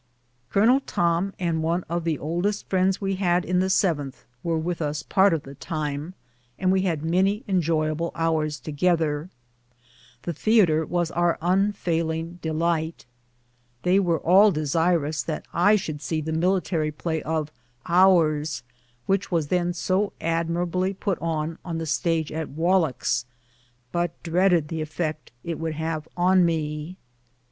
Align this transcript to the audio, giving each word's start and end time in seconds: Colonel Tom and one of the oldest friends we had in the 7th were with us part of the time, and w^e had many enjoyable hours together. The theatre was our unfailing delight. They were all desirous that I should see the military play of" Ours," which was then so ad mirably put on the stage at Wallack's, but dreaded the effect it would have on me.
Colonel 0.49 0.79
Tom 0.79 1.31
and 1.37 1.61
one 1.61 1.83
of 1.87 2.05
the 2.05 2.17
oldest 2.17 2.67
friends 2.67 2.99
we 2.99 3.17
had 3.17 3.45
in 3.45 3.59
the 3.59 3.67
7th 3.67 4.23
were 4.41 4.57
with 4.57 4.81
us 4.81 5.03
part 5.03 5.31
of 5.31 5.43
the 5.43 5.53
time, 5.53 6.15
and 6.57 6.73
w^e 6.73 6.81
had 6.81 7.05
many 7.05 7.43
enjoyable 7.47 8.11
hours 8.15 8.59
together. 8.59 9.29
The 10.23 10.33
theatre 10.33 10.87
was 10.87 11.11
our 11.11 11.37
unfailing 11.39 12.39
delight. 12.41 13.05
They 13.83 13.99
were 13.99 14.17
all 14.21 14.51
desirous 14.51 15.21
that 15.21 15.45
I 15.53 15.75
should 15.75 16.01
see 16.01 16.19
the 16.19 16.33
military 16.33 16.89
play 16.91 17.21
of" 17.21 17.51
Ours," 18.03 18.63
which 19.05 19.29
was 19.29 19.49
then 19.49 19.71
so 19.71 20.13
ad 20.19 20.47
mirably 20.49 20.99
put 20.99 21.19
on 21.21 21.59
the 21.63 21.85
stage 21.85 22.31
at 22.31 22.49
Wallack's, 22.49 23.27
but 23.91 24.23
dreaded 24.23 24.69
the 24.69 24.81
effect 24.81 25.31
it 25.43 25.59
would 25.59 25.73
have 25.75 26.07
on 26.17 26.43
me. 26.43 26.97